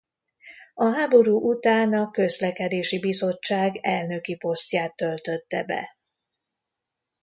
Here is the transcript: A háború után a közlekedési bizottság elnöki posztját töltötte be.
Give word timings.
A 0.73 0.85
háború 0.85 1.41
után 1.55 1.93
a 1.93 2.11
közlekedési 2.11 2.99
bizottság 2.99 3.77
elnöki 3.81 4.35
posztját 4.37 4.95
töltötte 4.95 5.63
be. 5.63 5.97